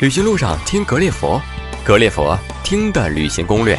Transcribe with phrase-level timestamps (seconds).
[0.00, 1.38] 旅行路上听格列佛，
[1.84, 3.78] 格列佛听的旅行攻略。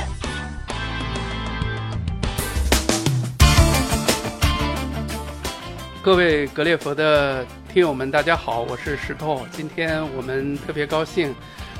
[5.99, 9.47] 各位格列佛的听友们，大家好，我是石头。
[9.51, 11.33] 今天我们特别高兴，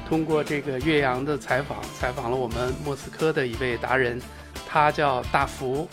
[0.10, 4.20] 通过这个岳阳的采访，采访了我们莫斯科的一位达人，
[4.68, 5.88] 他叫大福。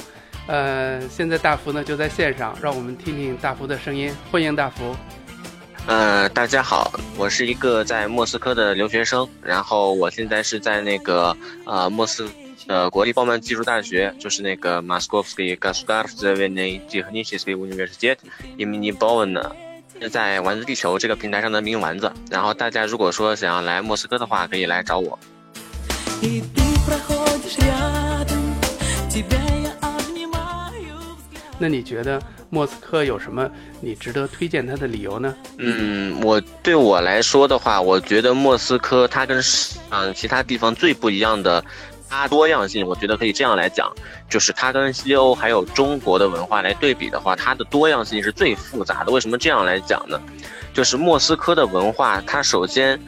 [0.46, 4.10] 呃，现在大福呢就在线上，让我们听听大福的声音。
[4.30, 4.96] 欢迎大福。
[5.87, 12.25] 呃，大家好，我是一个在莫斯科的留学生，然后我现在是在那个呃莫斯
[12.67, 18.15] 呃国立鲍曼技术大学，就是那个 Moskovsky Gosdarskoye Technical University
[18.57, 19.51] имени Баумана，
[19.99, 22.09] 是在丸子地球这个平台上的名丸子。
[22.31, 25.19] 然后大家如果说想要来莫斯科的话，可以来找我。
[31.58, 35.34] 那你觉得莫斯科有什么你值得推荐它的理由呢？
[35.58, 39.42] 嗯，我对我来说的话，我觉得莫斯科它跟
[39.90, 41.64] 嗯其他地方最不一样的，
[42.08, 43.92] 它多样性，我觉得可以这样来讲，
[44.30, 49.10] 就是它跟西欧还有中国的文化来对比的话，它的多样性是最复杂的。
[49.10, 50.20] 为什么这样来讲呢？
[50.72, 53.00] 就是莫斯科的文化，它首先。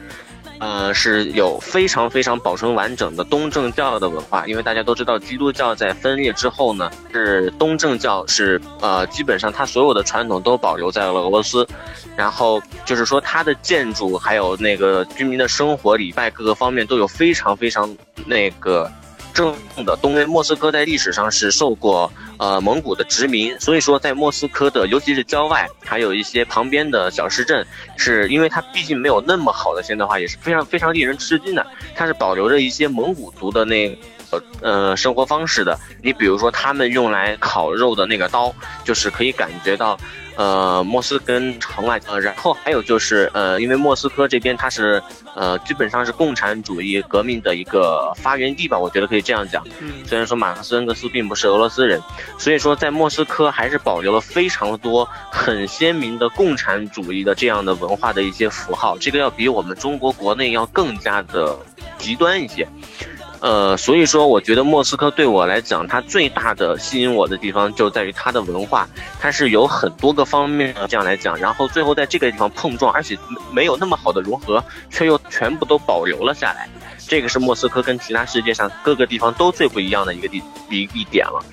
[0.61, 11.67] 呃，是有非常非常保存完整的东正教的文化，因为大家都知道，基督教在分裂之后呢，是东正教是呃，基本上它所有的传统都保留在了俄罗斯，
[12.15, 18.89] 然后就是说它的建筑还有那个居民的生活礼拜各个方面都有非常非常那个。
[19.33, 27.65] 正的，因为莫斯科在历史上是受过呃蒙古的殖民，所以说在莫斯科的，尤其是郊外，还有一些旁边的小市镇，
[27.97, 31.65] 是因为它毕竟没有那么好的现代化，也是非常非常令人吃惊的。
[31.95, 33.97] 它是保留着一些蒙古族的那
[34.31, 35.77] 呃呃生活方式的。
[36.01, 39.97] 你比如说，他们用来烤肉的那个刀，就是可以感觉到。
[40.37, 45.03] 呃，莫斯科城外，呃，然后还有就是，呃，因为莫斯科这边它是，
[45.35, 49.63] 呃，基本上是共产主义革命的一个发源地吧，我觉得可以这样讲。
[49.81, 52.01] 嗯虽然说马克思恩格斯并不是俄罗斯人，
[52.39, 61.59] 所以说在莫斯科还是保留了非常多很鲜明的共产主义的这样的文化的一些符号，这个要比我们中国国内要更加的
[61.97, 62.65] 极端一些。
[63.41, 68.87] 呃，所以说，我觉得莫斯科对我来讲，它最大的吸引我的地方就在于它的文化，
[69.19, 73.17] 它是有很多个方面这样来讲，然后最后在这个地方碰撞，而且
[73.51, 76.69] 没有那么好的融合，却又全部都保留了下来。
[77.07, 81.43] 这个是莫斯科跟其他世界上各个地方都最不一样的一个地一一点了。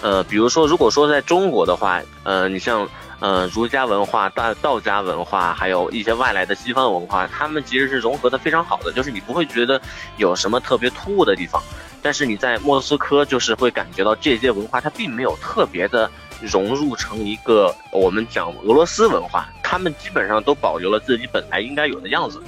[0.00, 2.88] 呃，比如说，如果说在中国的话，呃，你像。
[3.26, 9.80] 嗯，儒家文化、大道家文化，还有一些外来的西方文化，他们其实是融合的非常好的，就是你不会觉得
[10.18, 11.62] 有什么特别突兀的地方。
[12.02, 16.10] 但是你在莫斯科，就是会感觉到这些文化它并没有特别的
[16.42, 22.42] 融入成一个我们讲俄罗斯文化，他们基本上都保留了自己本来应该有的样子。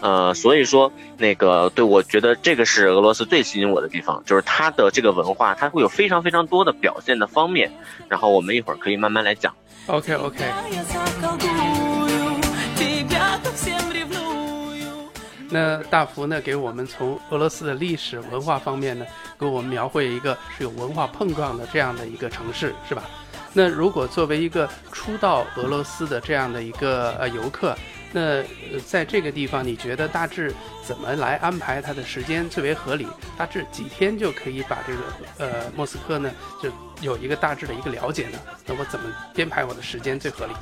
[0.00, 7.70] 呃，所以说那个对我觉得这个是俄罗斯最吸引我的地方，就是它的这个文化，它会有非常非常多的表现的方面。
[8.08, 9.54] 然后我们一会儿可以慢慢来讲。
[9.88, 10.44] OK OK。
[15.48, 19.06] 那大福呢，给我们从俄罗斯的历史文化方面呢，
[19.38, 23.04] 给我们描绘一个是有文化碰撞的这样的一个城市，是吧？
[23.52, 27.74] 那如果作为一个初到俄罗斯的这样的一个呃游客，
[28.12, 28.42] 那
[28.84, 30.52] 在这个地方，你觉得大致
[30.84, 33.06] 怎么来安排他的时间最为合理？
[33.38, 35.00] 大致几天就可以把这个
[35.38, 36.30] 呃莫斯科呢
[36.60, 36.70] 就？
[37.02, 40.52] 有一个大致的一个了解呢，那我怎么编排我的时间最合理？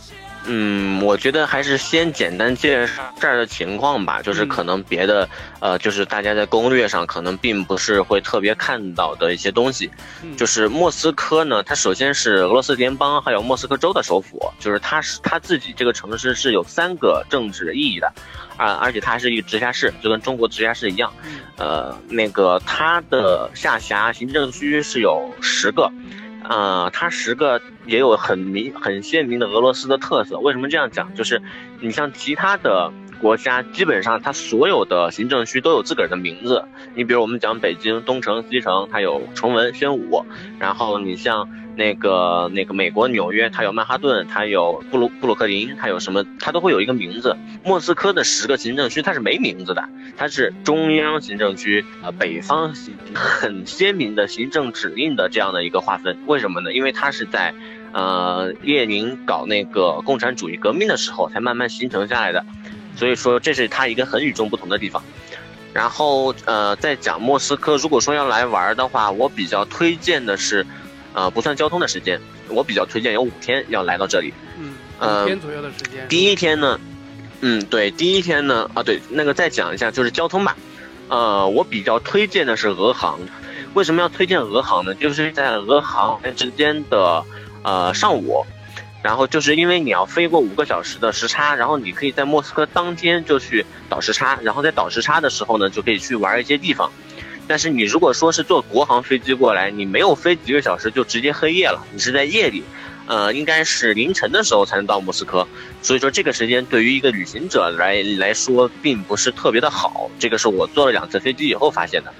[0.46, 5.28] 嗯，我觉得还是先简单介绍这儿的情况吧，就是可能别的，
[5.60, 9.90] 呃，就是大家在攻略上可能并不是会特别看到的一些东西。
[10.36, 18.12] 就是莫斯科呢，它首先是俄罗斯联邦还有莫斯科州的首府，就是它是它自己这个城市是有三个政治意义的，
[18.56, 21.10] 啊，而且它还是一个直辖市，就跟中国直辖市一样。
[21.56, 25.90] 呃，那个它的下辖行政区是有十个。
[26.44, 30.38] 啊，它十个也有很明、很鲜明的俄罗斯的特色。
[30.38, 31.14] 为什么这样讲？
[31.14, 31.42] 就是
[31.80, 36.64] 你像其他的国家，基本上它所有的行政区都有自个儿的名字。
[36.94, 40.24] 你比如我们讲北京东城、西城，它有崇文、宣武。
[40.58, 41.48] 然后你像。
[41.76, 47.36] 那个那个美国纽约，它有曼哈顿，它有布鲁布鲁克林，它有什么，它都会有一个名字。
[47.64, 52.72] 莫斯科的十个行政区它是没名字的，它是中央行政区，呃，北方
[53.12, 56.16] 很鲜明的行政指令的这样的一个划分。
[56.26, 56.72] 为什么呢？
[56.72, 57.52] 因为它是在，
[57.92, 62.44] 呃，列宁搞那个共产主义革命的时候才慢慢形成下来的，
[62.94, 65.02] 所以说这是它一个很与众不同的地方。
[65.72, 70.64] 然后呃，在讲莫斯科，如果说要来玩的话，我比较推荐的是。
[71.14, 74.34] 呃，不算交通的时间，我比较推荐有五天要来到这里。
[74.58, 76.06] 嗯，五天左右的时间。
[76.08, 76.78] 第一天呢，
[77.40, 80.56] 嗯，对，第一天呢，啊，对，那个再讲一下就是交通吧。
[81.08, 83.18] 呃，我比较推荐的是俄航。
[83.74, 84.94] 为什么要推荐俄航呢？
[84.94, 87.24] 就是在俄航之间的
[87.62, 88.44] 呃上午，
[89.02, 96.90] 然后就是因为你要飞过五个小时的时差，然后你可以在莫斯科当天就去倒时差，然后在倒时差的时候呢，就可以去玩一些地方。
[97.46, 102.62] 但是你如果说是坐国航飞机过来，你没有飞几个小时就直接黑夜了，你是在夜里，
[103.06, 105.46] 呃，应该是凌晨的时候才能到莫斯科。
[105.82, 112.12] 所以说这个时间对于一个旅行者来来说并不是特别的好，这个是我坐了两次飞机以后发现的。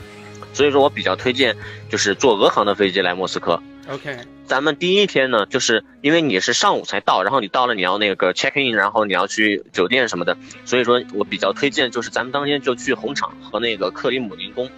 [0.53, 1.57] 所以说我比较推荐，
[1.91, 3.61] 就是坐俄航的飞机来莫斯科。
[3.91, 4.17] OK，
[4.47, 14.71] 咱们第一天呢，就是因为你是上午才到，然后你到了你要那个 check in，然后你要去酒店什么的，所以说我比较推荐，就是咱们当天就去红场和那个克里姆林宫，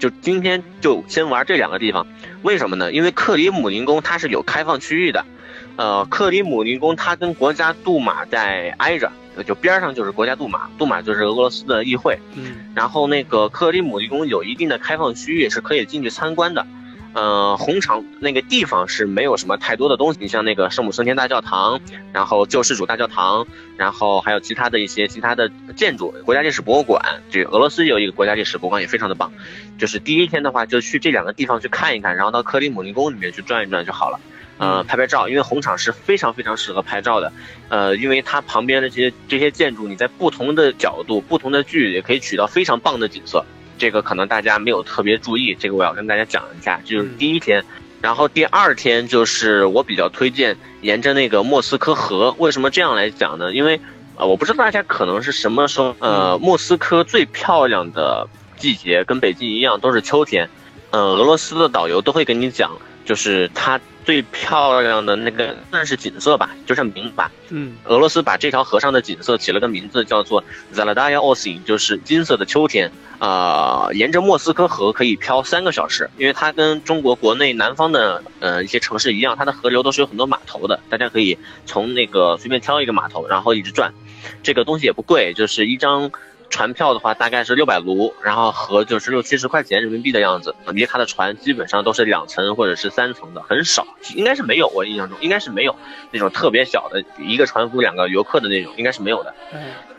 [0.00, 2.04] 就今天就先玩这两个地方。
[2.42, 2.90] 为什么呢？
[2.92, 5.24] 因为克里姆林宫它是有开放区域的，
[5.76, 9.12] 呃，克里姆林宫它跟国家杜马在挨着。
[9.46, 12.18] 就边上就是国家杜马，杜马就是俄罗斯的议会。
[12.34, 16.66] 嗯，然后那个克里姆林宫有一定的开放区域，是可以进去参观的。
[17.12, 21.80] 呃，红场那个地方是没有什么太多的东西，你像那个圣母升天大教堂，
[22.12, 23.46] 然后救世主大教堂，
[23.76, 26.14] 然后还有其他的一些其他的建筑。
[26.24, 29.32] 国家历史博物馆，就俄罗斯有一个国家历史博物馆也非常的棒。
[29.76, 34.20] 就是第一天的话，就去这两个地方去看一看，然后到克里姆林宫里面去转一转就好了。
[34.58, 37.32] 呃，拍拍照，因为红场是非常非常适合拍照的，
[37.70, 43.44] 呃，因为它旁边的这些这些建筑，你在不同的角度、不同的距离，也可以取到非常棒的景色。
[43.80, 47.64] 这个可能大家没有特别注意，这个我要跟大家讲一下，就是第一天，
[48.02, 52.32] 然后第二天就是我比较推荐沿着那个莫斯科河。
[52.38, 53.52] 为什么这样来讲呢？
[53.52, 53.80] 因为，
[54.16, 60.48] 呃，我不知道大家可能是什么时候，呃，莫斯科最漂亮的季节跟北京一样，都是秋天。
[60.90, 62.70] 呃，俄罗斯的导游都会跟你讲，
[63.04, 63.80] 就是它。
[64.10, 67.30] 最漂亮的那个算是景色吧，就是名吧。
[67.50, 70.42] 嗯，俄罗斯把这条河上的景色起了个名字，叫做
[70.74, 72.90] Zaladaya Osin，就是金色的秋天。
[73.20, 83.94] 啊，沿着莫斯科河可以漂三个小时，因为它跟中国国内南方的呃一些城市一样，它的河流都是有很多码头的，大家可以从那个随便挑一个码头，然后一直转。
[84.42, 86.10] 这个东西也不贵，就是一张。
[86.50, 90.54] 船票的话大概是六百卢，然后合就是六七十块钱人民币的样子。
[90.74, 94.68] 离卡的船基本上都是两层或者是三层的，很少，应该是没有。
[94.74, 95.74] 我印象中应该是没有
[96.10, 99.34] 那种特别小的一个船夫两个游客的那种，应该是没有的。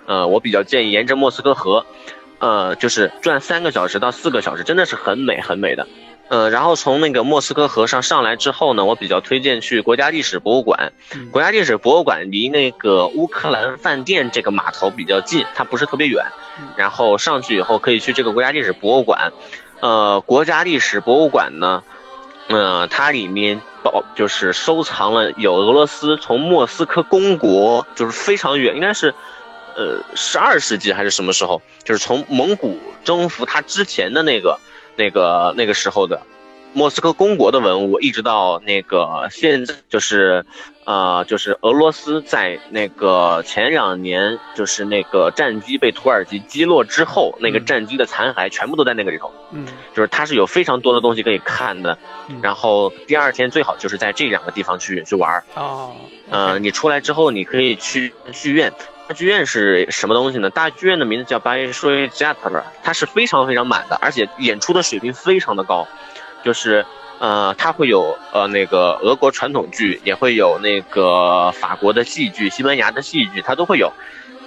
[0.06, 1.86] 呃，我比较建议沿着莫斯科河，
[2.40, 5.88] 呃，就是转三个小时到四个小时，真的是很美很美的。
[6.32, 10.94] 呃，然后从那个莫斯科河上上来之后呢，我比较推荐去国家历史博物馆。
[11.30, 16.24] 国家历史博物馆离那个乌克兰饭店这个码头比较近，它不是特别远。
[16.78, 19.34] 然后上去以后可以去这个国家历史博物馆。
[19.82, 21.84] 呃，国家历史博物馆呢，
[22.48, 29.14] 呃，它里面保就是收藏了有俄罗斯从莫斯科公国，就是非常远，应该是
[29.76, 34.58] 呃十二世纪还是什么时候，就是从蒙古征服它之前的那个。
[34.96, 36.22] 那个那个时候的
[36.74, 40.46] 莫斯科公国的文物，一直到那个现在，就是，
[40.86, 49.30] 呃，就是俄罗斯在那个前两年，就是那个战机被土耳其击落之后，那个战机的残骸全部都在那个里头。
[49.52, 51.98] 嗯，就是它是有非常多的东西可以看的。
[52.42, 55.44] 然后第二天最好就是在这两个地方去去玩。
[55.56, 55.94] 哦，
[56.30, 58.72] 呃，你出来之后，你可以去剧院。
[59.12, 60.50] 大剧院是什么东西呢？
[60.50, 65.86] 大剧院的名字叫 Bayshui Theater，它是非常非常满的，而且演出的水平非常的高，
[66.46, 66.86] 就是
[67.20, 73.92] 呃，它会有呃那个俄国传统剧，也会有那个法国的戏剧、西班牙的戏剧，它都会有，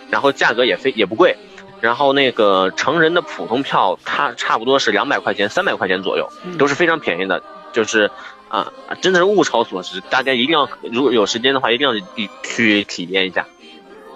[0.09, 1.37] 然后价格也非也不贵，
[1.83, 6.27] 然后那个成人的普通票，它差不多是两百块钱、三百块钱左右，
[6.59, 7.43] 都是非常便宜的，
[7.75, 8.11] 就是
[8.49, 8.73] 啊，
[9.03, 11.93] 真的是物超所值，大家一定要如果有时间的话，一定要
[12.43, 13.47] 去体验一下。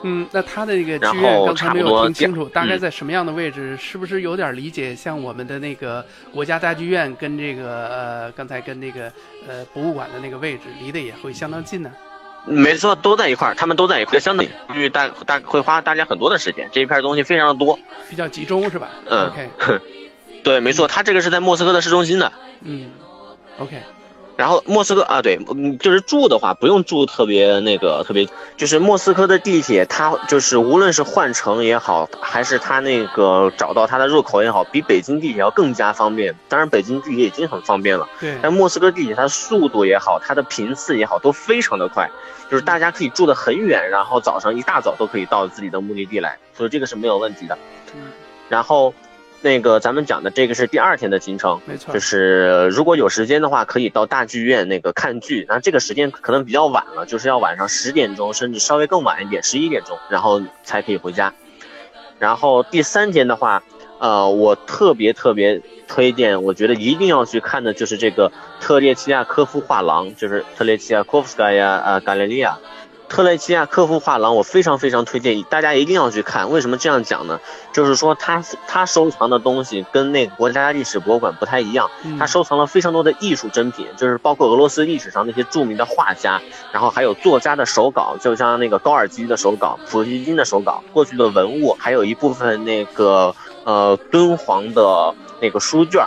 [0.03, 3.77] 嗯，那他的那个剧院刚才没有听清楚，大概在什么样的位置？
[3.77, 4.95] 是不是有点理解？
[4.95, 9.13] 像我们的那个国家大剧院跟这个呃，刚才跟那个
[9.47, 11.91] 呃博物馆的那个位置离得也会相当近呢？
[12.47, 16.69] 没错，都在一块儿，他们都在一块儿，相当于大大会花大家很多的时间。
[16.73, 17.79] 这一片东西非常的多，
[18.09, 18.89] 比较集中是吧？
[19.11, 19.51] 嗯，OK，
[20.45, 22.33] 对，没错，它这个是在莫斯科的市中心的。
[22.63, 22.91] 嗯
[23.59, 23.83] ，OK。
[24.39, 28.25] 然后莫斯科啊，对，嗯，就是住的话不用住特别那个特别，
[28.57, 36.33] 就是莫斯科的地铁，它就是无论是换乘也好，还是它那个找到它的入口也好，比北京地铁要更加方便。
[36.49, 38.39] 当然，北京地铁已经很方便了，对。
[38.41, 42.09] 但莫斯科地铁它速度也好，它的频次也好，都非常的快，
[42.49, 47.59] 就是大家可以住得很远，然后早上一大早都可以到自己的目的地来，所以这个是没有问题的。
[47.93, 48.03] 嗯。
[48.49, 48.95] 然后。
[49.41, 55.47] 那个咱们讲的这个是第二天的行程，没错，就是如果有时间的话，可以到大剧院那个看剧。
[55.49, 61.33] 那这个时间可能比较晚了，就是要晚上十点钟，甚至稍微更晚一点，十一点钟，然后才可以回家。
[62.19, 63.63] 然后第三天的话，
[64.01, 72.59] 呃，我特别特别推荐，我觉得一定要去看的就是这个特列齐亚科夫画廊，就是特列齐亚科夫斯卡亚呃加列利亚。
[73.09, 76.51] 特雷齐亚科夫画廊，我非常非常推荐，大家一定要去看。
[76.51, 77.41] 为什么这样讲呢？
[77.73, 93.35] 就是说他他收藏的东西跟那个国家历史博物馆不太一样，他收藏了非常多的艺术珍品，就是包括俄罗斯历史上那些著名的画家，然后还有作家的手稿，就像那个高尔基的手稿、普希金的手稿，过去的文物，还有一部分那个
[93.65, 96.07] 呃敦煌的那个书卷，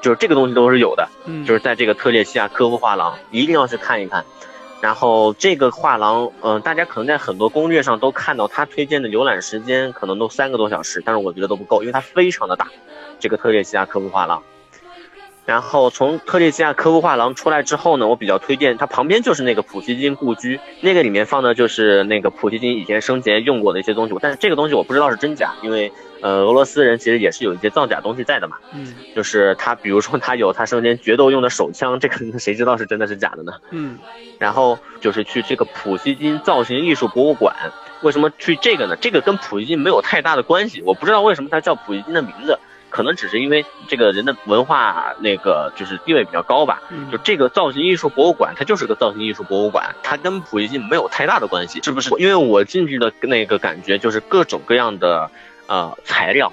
[0.00, 1.06] 就是这个东西都是有的，
[1.46, 4.24] 就是在这个特列齐亚科夫画廊，一定要去看一看。
[4.84, 12.68] 然后这个画廊，嗯，大家可能在很多攻略上都看到，他推荐的浏览时间可能都三个多小时，但是我觉得都不够，因为它非常的大，
[13.18, 14.42] 这个特列西亚科夫画廊。
[15.46, 25.90] 然后从特列西亚科夫画廊出来之后呢，我比较推荐它旁边就是那个普希金故居，那个里面放的就是那个普希金以前生前用过的一些东西，但是这个东西我不知道是真假，因为。
[26.24, 33.52] 呃，俄罗斯人其实也是有一些造假东西在的嘛，嗯，就是他，比如说他有他生前决斗用的手枪，这个 谁知道是真的是假的呢？
[33.72, 33.98] 嗯，
[34.38, 37.54] 然后就是去这个普希金造型艺术博物馆，
[38.00, 38.96] 为什么去这个呢？
[38.98, 46.80] 这个跟普希金没有太大的关系，我不知道为什么他叫普希金的名字，可能只是因为这个人的文化那个就是地位比较高吧。
[47.12, 52.08] 就这个造型艺术博物馆，它就是个造型艺术博物馆，它跟普希金没有太大的关系，是不是？
[52.18, 55.30] 因为我进去的那个感觉就是各种各样的。
[55.66, 56.52] 呃，材料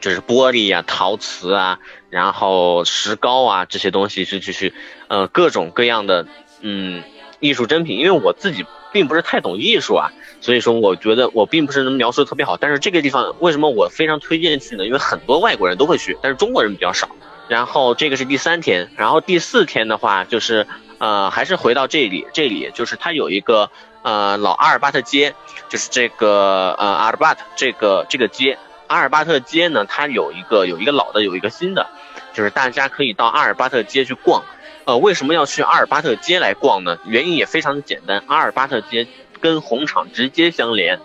[0.00, 1.78] 就是玻璃啊、陶瓷啊，
[2.10, 4.72] 然后石膏啊这些东西是就是
[5.08, 6.26] 呃各种各样的
[6.60, 7.02] 嗯
[7.40, 7.98] 艺术珍品。
[7.98, 12.56] 因为我自己并不是太懂艺术啊，所以说我觉得我并不是能描述的特别好。
[12.56, 14.86] 但是这个地方为什么我非常推荐去呢？
[14.86, 17.08] 因为很多外国人都会去，但是中国人比较少。
[17.48, 20.66] 然后这个是第三天，然后第四天的话就是
[20.98, 23.70] 呃还是回到这里，这里就是它有一个。
[24.02, 25.32] 呃，老阿尔巴特街
[25.68, 31.86] 就是这个呃阿尔巴特这个这个街，阿尔巴特街呢，它有一个有一个老的，有一个新的，
[32.34, 34.42] 就是大家可以到阿尔巴特街去逛。
[34.86, 36.98] 呃，为什么要去阿尔巴特街来逛呢？
[37.04, 39.06] 原因也非常的简单，阿尔巴特街
[39.40, 40.98] 跟红场直接相连，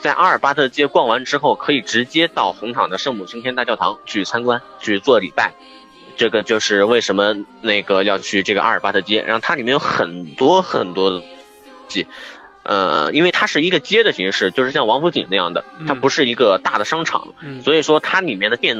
[0.00, 5.52] 在阿尔巴特街逛完之后，可以直接到红场的圣母升天大教堂去参观去做礼拜。
[6.16, 11.20] 这个就是为什么那个要去这个阿尔巴特街，然后它里面有很多很多的。
[12.68, 17.28] 呃，因为它是一个街的形式，就是像王府井那样的，它不是一个大的商场，
[17.62, 18.76] 所以说它里面的店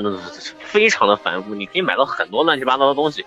[0.59, 3.25] 非常的繁复，你可以买到很多乱七八糟的东西，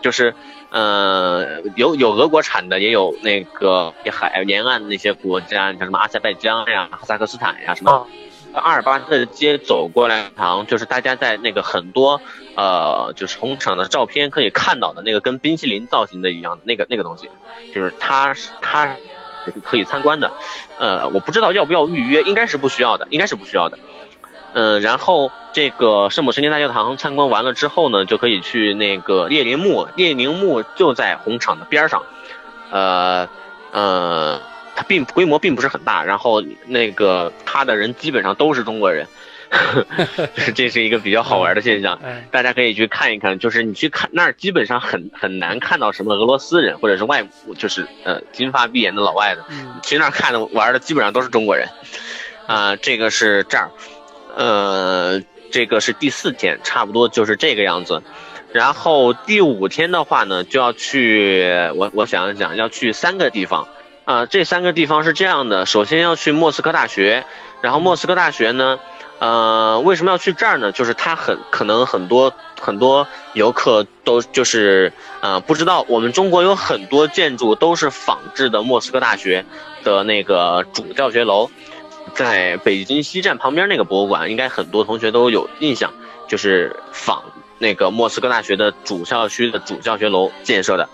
[0.00, 0.32] 就是
[0.70, 8.06] 呃有有俄国产的，也有那个海沿岸那些国家，像什么阿塞拜疆呀、哈萨克斯坦呀什么，
[8.52, 12.20] 阿尔巴特街走过来堂，就是大家在那个很多
[12.54, 17.28] 呃就是红场的照片可以看到的那个跟冰淇淋造型的一样的那个那个东西，
[17.74, 18.32] 就是它
[18.62, 18.94] 它。
[19.64, 20.30] 可以参观的，
[20.78, 23.78] 呃，我不知道要不要预约，应该是不需要的，应该是不需要的。
[24.52, 32.02] 嗯，然后这个圣母升天大教堂参观完了之后呢，就可以去那个列宁墓，列宁墓就在红场的边上，
[32.70, 33.28] 呃，
[33.72, 34.40] 呃，
[34.74, 39.06] 它并规模并不是很大，然后那个它的人基本上都是中国人。
[40.54, 41.98] 这是一个比较好玩的现象，
[42.30, 43.38] 大家可以去看一看。
[43.38, 47.24] 就是你去看那儿，基本上很很难看到什么俄罗斯人或者是外，
[47.56, 49.44] 就是呃金发碧眼的老外的。
[49.82, 51.68] 去那儿看的玩的基本上都是中国人。
[52.46, 53.70] 啊，这个是这儿，
[54.36, 58.02] 呃，这个是第四天，差不多就是这个样子。
[58.52, 63.68] 然后第五天的话呢，就要去我我想一想，要去三个地方。
[64.04, 67.24] 啊，这三个地方是这样的，首先要去莫斯科大学，
[67.60, 68.78] 然后莫斯科大学呢。
[69.18, 70.70] 呃，为什么要去这儿呢？
[70.72, 79.44] 就是它很可能很多很多游客都就是呃不知道，我们中国有很多建筑都是仿制的莫斯科大学
[79.82, 81.48] 的那个主教学楼，
[82.14, 85.92] 在北京西站旁边那个博物馆，应该很多同学都有印象，
[86.28, 87.22] 就是仿
[87.58, 90.88] 那个莫斯科大学的主校区的主教学楼建设的。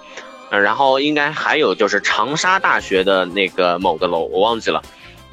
[0.49, 4.83] 然后应该还有就是长沙大学的那个某个楼，我忘记了。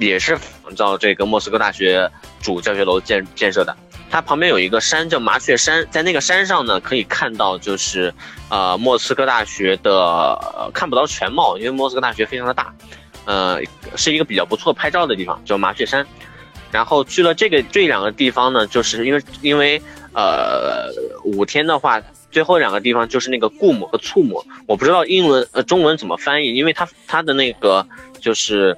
[0.08, 2.10] 也是仿照这个莫斯科大学
[2.42, 3.76] 主教学楼建建设的，
[4.10, 8.14] 它旁边有一个山叫麻雀山，在那个山上呢，可以看到就是，
[8.50, 12.74] 呃，莫斯科大学的看不到全貌，因为莫斯科大学非常的大，
[13.26, 13.60] 呃，
[13.98, 16.06] 是一个比较不错拍照的地方，叫麻雀山。
[16.72, 19.82] 然后去了这个这两个地方呢，就是因为因为
[20.14, 20.90] 呃
[21.24, 22.02] 五天的话，
[22.32, 27.86] 最后两个地方就是那个顾姆和醋姆，我不知道英文呃中文怎么翻译，因为它它的那个
[28.22, 28.78] 就是。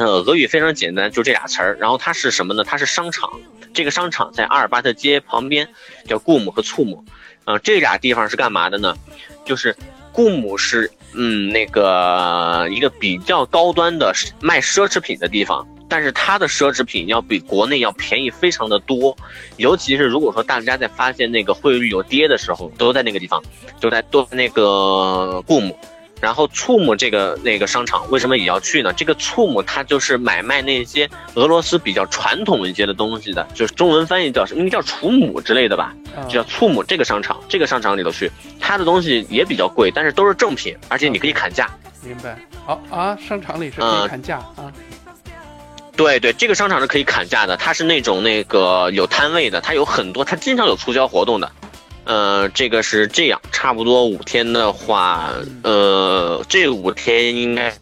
[0.00, 1.76] 呃，俄语非常简单，就这俩词儿。
[1.78, 2.64] 然后它是什么呢？
[2.64, 3.30] 它是商场。
[3.74, 5.68] 这个商场在阿尔巴特街旁边，
[6.06, 7.04] 叫顾姆和醋姆。
[7.44, 8.96] 嗯、这俩地方是干嘛的呢？
[9.44, 9.76] 就是
[10.10, 19.14] 顾姆是嗯那个一个比较高端的卖奢侈品的地方，但是它的奢侈品要比国内要便宜非常的多，
[19.58, 23.42] 尤其是如果说大家在发现那个汇率有跌的时候，都在那个地方，
[23.80, 25.78] 都在都那个顾姆。
[26.20, 28.92] 然后醋姆这个那个商场为什么也要去呢？
[28.92, 34.60] 这个醋姆它就是买卖那些俄罗斯比较传统一些的东西的，就是中文翻译叫什么？
[34.60, 37.40] 应该叫楚姆之类的吧，啊就叫醋姆这个商场。
[37.48, 41.68] 这个商场里头去，它的东西也比较贵，但是都是正品，而且你可以砍价。
[42.02, 42.38] 明白。
[42.66, 44.70] 好啊，商场里是可以呃砍价啊。
[45.96, 51.50] 对对，这个商场是可以砍价的，它是那种那个有摊位的，它有很多，它经常有促销活动的。
[52.04, 57.72] 呃这个是这样差不多五天的话呃这五天应该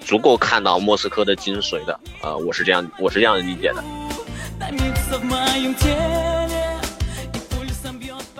[0.00, 3.82] 足够看到莫斯科的精髓的啊我是这样我是这样理解的。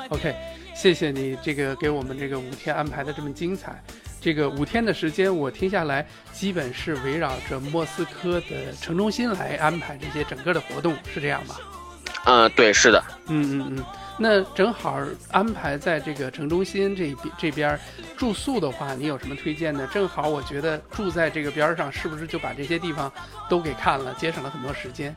[0.09, 0.35] Ok
[0.75, 3.83] 谢谢你这个给我们这个五天安排的这么精彩。
[4.21, 11.57] 这个五天的时间我听下来基本是围绕着莫斯科的城中心来安排这些整个的活动是这样吧？
[12.25, 13.03] 嗯对是的。
[13.29, 13.85] 嗯嗯嗯。
[14.19, 14.99] 那正好
[15.31, 17.79] 安排在这个城中心这边这边
[18.17, 19.87] 住宿的话，你有什么推荐呢？
[19.93, 23.13] 正好我觉得住在这个边儿上，是不是就把这些地方
[23.49, 25.15] 都给看了，节省了很多时间？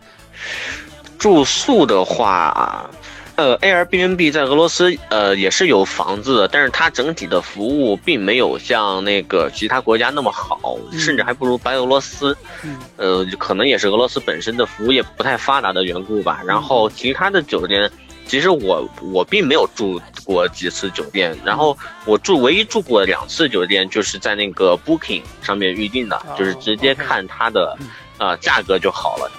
[1.18, 2.90] 住宿的话，
[3.36, 12.36] 呃，Airbnb 在俄罗斯呃也是有房子的，但是它整体的服务并没有像那个其他国家那么好，嗯甚至还不如白俄罗斯。
[12.64, 16.42] 嗯呃，可能也是俄罗斯本身的服务业不太发达的缘故吧。
[16.46, 17.90] 然后其他的酒店，
[18.30, 27.88] 其实我我并没有住过几次酒店，然后我住唯一住过两次酒店，就是在那个 Booking 上面预定的，哦就是直接看它的嗯
[28.20, 29.32] 呃价格就好了。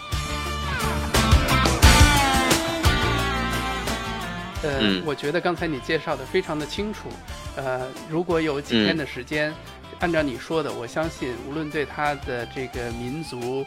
[4.64, 7.08] 呃，嗯我觉得刚才你介绍的非常的清楚。
[7.54, 9.54] 呃，如果有几天的时间，
[10.00, 13.64] 按照你说的，我相信无论对他的这个民族，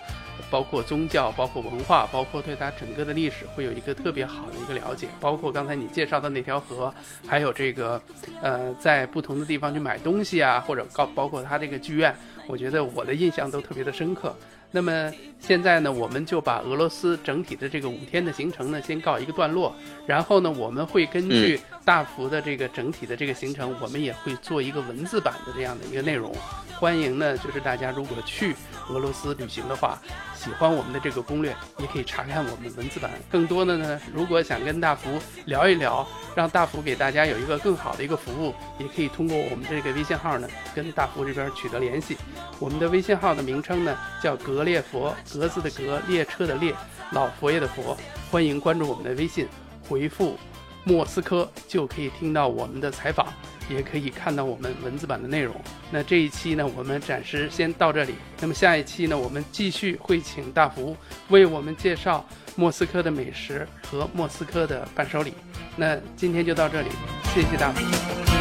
[0.50, 5.08] 包括宗教，包括文化，包括对他整个的历史，会有一个特别好的一个了解。
[5.20, 6.91] 包括刚才你介绍的那条河，
[7.28, 8.02] 还有这个
[8.41, 12.15] 呃，在不同的地方去买东西啊，或者高包括他这个剧院，
[12.48, 14.36] 我觉得我的印象都特别的深刻。
[14.76, 19.76] 那么现在呢，我们就把俄罗斯整体的这个五天的行程呢，先告一个段落。
[20.08, 26.36] 然后呢，我们会根据大幅的这个整体的这个行程，我们也会做一个文字版的这样的一个内容。
[26.80, 28.56] 欢迎呢，就是大家如果去
[28.89, 29.98] 俄罗斯旅行的话，
[30.36, 33.12] 喜欢我们的这个攻略，也可以查看我们文字版。
[33.32, 42.17] 更多的呢，如果想跟大福聊一聊，让大福给大家有一个更好的一个服务，也可以通过我们这个微信号呢，跟大福这边取得联系。
[42.60, 46.74] 我们的微信号的名称呢叫格列佛，格子的格，列车的列，
[47.12, 47.98] 老佛爷的佛。
[48.30, 49.48] 欢迎关注我们的微信，
[49.88, 50.38] 回复
[50.84, 53.28] 莫斯科就可以听到我们的采访，
[53.69, 55.56] 也可以看到我们文字版的内容。
[55.91, 58.15] 那这一期呢，我们暂时先到这里。
[58.39, 60.96] 那么下一期呢，我们继续会请大福
[61.30, 65.34] 为我们介绍莫斯科的美食和莫斯科的伴手礼。
[65.76, 66.89] 那今天就到这里，
[67.34, 68.33] 谢谢大福。